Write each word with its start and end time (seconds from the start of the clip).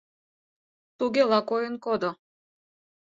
Тугела 0.97 1.39
койын 1.49 1.75
кодо. 1.85 2.11